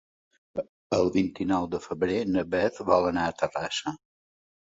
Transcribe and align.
El 0.97 1.11
vint-i-nou 1.15 1.67
de 1.75 1.81
febrer 1.83 2.15
na 2.37 2.45
Beth 2.55 2.81
vol 2.89 3.07
anar 3.11 3.27
a 3.33 3.37
Terrassa. 3.45 3.95